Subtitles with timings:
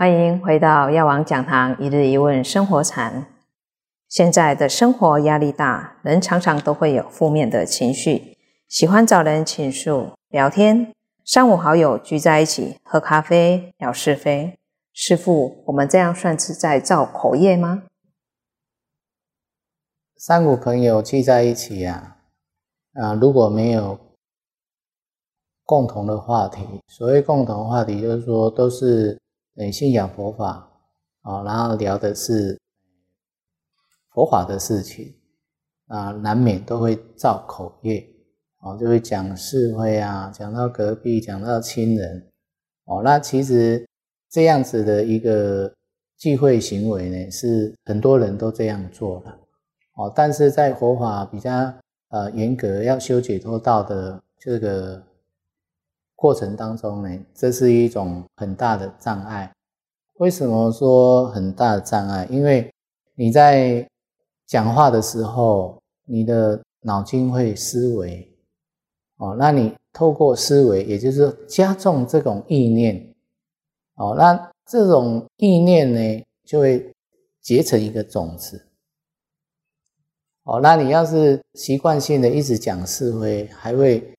[0.00, 3.26] 欢迎回到药王讲堂一日一问生活禅。
[4.08, 10.90] 现在的生活压力大，人常常都会有负面的情绪，喜欢找人倾诉、聊天。
[11.26, 14.58] 三五好友聚在一起喝咖啡聊是非。
[14.94, 17.82] 师父，我们这样算是在造口业吗？
[20.16, 22.16] 三五朋友聚在一起呀，
[22.94, 23.98] 啊，如果没有
[25.66, 29.20] 共同的话题，所谓共同话题，就是说都是
[29.56, 30.70] 呃信仰佛法
[31.22, 32.58] 啊，然后聊的是
[34.10, 35.14] 佛法的事情
[35.86, 38.06] 啊，难免都会造口业
[38.60, 42.30] 哦，就会讲是非啊，讲到隔壁，讲到亲人
[42.84, 43.86] 哦，那其实
[44.28, 45.72] 这样子的一个
[46.16, 49.30] 忌讳行为呢，是很多人都这样做的。
[49.96, 51.50] 哦，但是在佛法比较
[52.08, 55.02] 呃严格，要修解脱道的这个
[56.20, 59.50] 过程当中呢，这是一种很大的障碍。
[60.18, 62.28] 为什么说很大的障碍？
[62.30, 62.70] 因为
[63.14, 63.88] 你在
[64.46, 68.30] 讲话的时候，你的脑筋会思维，
[69.16, 73.14] 哦，那你透过思维，也就是加重这种意念，
[73.94, 76.92] 哦，那这种意念呢，就会
[77.40, 78.66] 结成一个种子。
[80.42, 84.14] 哦，那你要是习惯性的一直讲是非，还会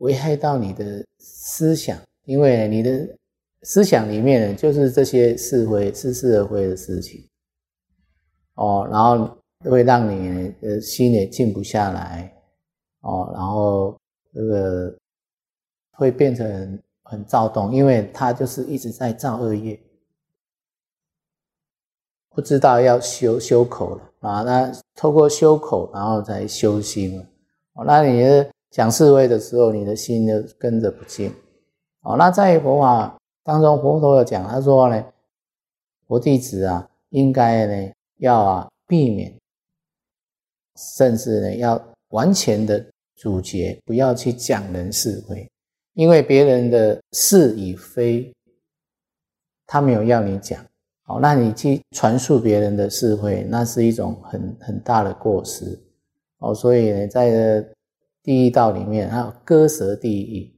[0.00, 3.08] 危害到你的思想，因为你的
[3.62, 7.26] 思想里面就是这些是非、似是而非的事情。
[8.54, 9.36] 哦，然后
[9.70, 12.30] 会让你的心也静不下来。
[13.00, 13.98] 哦，然后
[14.34, 14.94] 这个
[15.92, 19.80] 会变成很躁动，因为他就是一直在造恶业。
[22.30, 27.26] 不知道要修修口了啊，那透过修口，然后才修心了。
[27.74, 31.32] 哦，那你的讲是非的时候，你的心就跟着不进。
[32.02, 35.04] 哦，那在佛法当中，佛陀有讲，他说呢，
[36.06, 39.32] 佛弟子啊，应该呢要啊避免，
[40.96, 42.84] 甚至呢要完全的
[43.16, 45.50] 阻绝，不要去讲人是非，
[45.94, 48.32] 因为别人的是与非，
[49.66, 50.64] 他没有要你讲。
[51.06, 55.76] 哦，那你去传述别人的是非，那是一种很很大的过失。
[56.38, 57.64] 哦，所以呢，在
[58.22, 60.54] 第一道里面，还有割舌第一，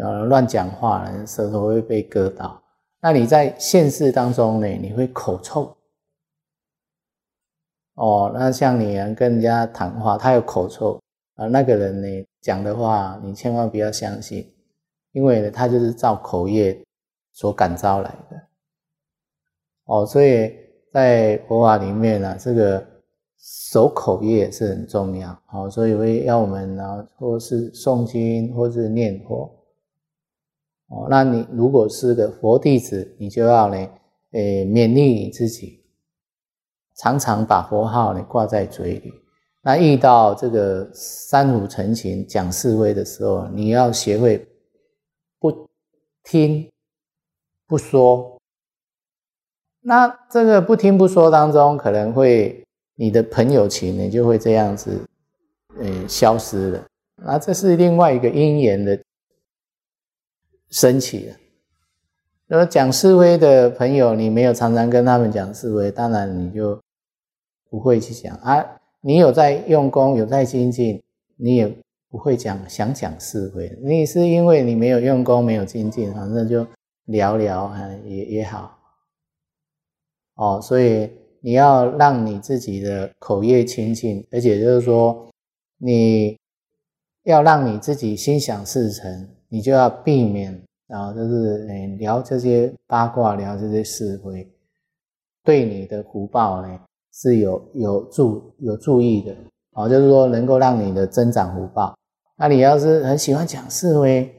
[0.00, 2.62] 呃，乱讲话人，舌头会被割到。
[3.00, 5.76] 那你在现世当中呢，你会口臭。
[7.94, 11.00] 哦，那像你跟人家谈话，他有口臭
[11.34, 14.52] 啊，那个人呢讲的话，你千万不要相信，
[15.12, 16.82] 因为呢，他就是照口业
[17.32, 18.48] 所感召来的。
[19.84, 20.56] 哦，所以
[20.92, 22.86] 在佛法里面呢，这个
[23.44, 25.36] 守口业是很重要。
[25.46, 29.52] 好，所以会要我们呢，或是诵经，或是念佛。
[30.86, 33.76] 哦，那你如果是个佛弟子，你就要呢，
[34.30, 35.82] 诶，勉励你自己，
[36.94, 39.12] 常常把佛号呢挂在嘴里。
[39.62, 44.46] 那遇到这个三五成群讲是非的时候，你要学会
[45.40, 45.68] 不
[46.22, 46.70] 听
[47.66, 48.38] 不说。
[49.80, 52.64] 那这个不听不说当中，可能会
[52.94, 55.00] 你的朋友情呢就会这样子，
[55.78, 56.86] 嗯，消失了。
[57.16, 59.00] 那这是另外一个因缘的
[60.70, 61.36] 升起了。
[62.46, 66.78] 那么讲是非的朋友，你没有常常跟他们讲是非，当然你就
[67.70, 68.64] 不会去讲啊。
[69.00, 71.02] 你有在用功，有在精进，
[71.36, 71.66] 你也
[72.10, 73.74] 不会讲想讲是非。
[73.82, 76.66] 你是因为你没有用功，没有精进，反正就
[77.06, 78.78] 聊聊啊，也也好。
[80.34, 81.10] 哦，所以
[81.42, 85.28] 你要让你自己的口业清净，而且就是说，
[85.78, 86.38] 你
[87.24, 94.48] 要让你自己心想事成，你就要避免，然后就是嗯聊这些八卦，聊这些是非，
[95.42, 96.80] 对你的福报呢
[97.12, 99.34] 是有有助有注意的。
[99.72, 101.96] 哦，就是说能够让你的增长福报。
[102.36, 104.32] 那你要是很喜欢讲是非，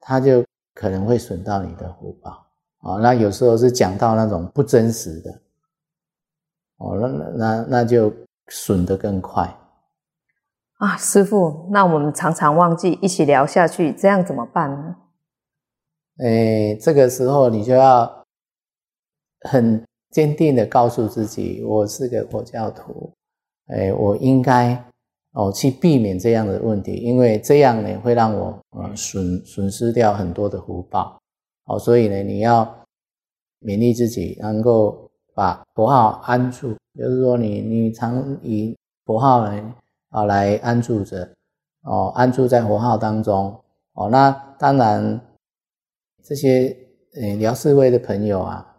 [0.00, 2.44] 他就可能会损到你的福报。
[2.80, 5.41] 哦，那有时候是讲到那种不真实的，
[6.78, 8.12] 哦，那那那那就
[8.48, 9.56] 损得更快
[10.78, 10.96] 啊！
[10.96, 14.96] 师傅，那我们常常忘记一起聊下去，这样怎么办呢？
[16.18, 18.24] 哎，这个时候你就要
[19.48, 23.12] 很坚定的告诉自己，我是个佛教徒，
[23.68, 24.74] 哎，我应该
[25.32, 31.16] 哦去避免这样的问题，因为这样呢会让我呃损损失掉很多的福报。
[31.66, 32.64] 哦，所以呢，你要
[33.60, 39.74] 勉励自己，能够把佛号安住，就是说，你你常以佛号来
[40.10, 41.28] 啊来安住着，
[41.82, 43.58] 哦，安住在佛号当中，
[43.94, 45.20] 哦，那当然
[46.22, 46.76] 这些
[47.14, 48.76] 呃聊是非的朋友啊，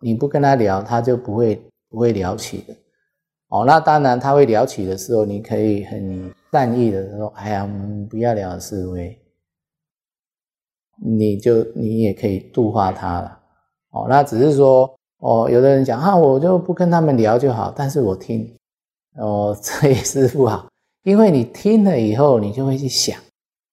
[0.00, 2.74] 你不跟他聊，他就不会不会聊起的。
[3.48, 9.20] 哦，那当然他会聊起的时候，你可以很善意的说：“哎呀，我们不要聊是非。”
[11.04, 13.40] 你就你也可以度化他了。
[13.90, 18.54] 哦，那只是说，哦，有的人讲啊，我就不跟他们聊就好，但是我听，
[19.16, 20.68] 哦，这也是不好，
[21.04, 23.18] 因为你听了以后，你就会去想，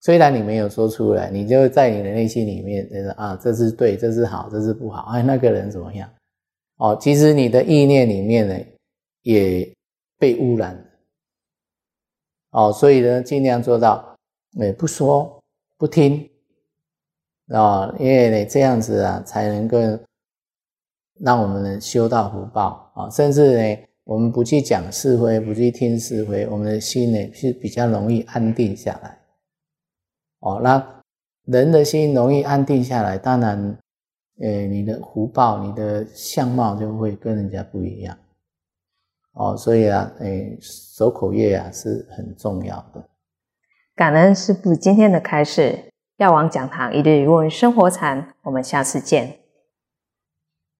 [0.00, 6.08] 虽然你没有说出来，你就在你的内心里面觉得啊，这是对，这是好，这是不好，哎，那个人怎么样？
[6.78, 8.54] 哦，其实你的意念里面呢，
[9.22, 9.72] 也
[10.18, 10.80] 被污染了。
[12.50, 14.16] 哦，所以呢，尽量做到，
[14.60, 15.40] 哎，不说，
[15.78, 16.28] 不听。
[17.48, 19.78] 啊，因为呢，这样子啊，才能够
[21.20, 29.18] 让我们能修到福报啊，甚至呢，我们不去讲是非，不去听是非，我们的心呢是比较容易安定下来。
[30.40, 31.02] 哦，那
[31.44, 33.78] 人的心容易安定下来，当然，
[34.40, 38.16] 呃，你的福报、你的相貌就会跟人家不一样。
[39.32, 43.08] 哦，所以啊，诶，守口业啊是很重要的。
[43.94, 45.84] 感恩师父今天的开示。
[46.18, 49.45] 药王讲堂一日一问生活禅，我们下次见。